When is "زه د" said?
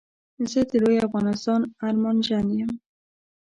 0.51-0.71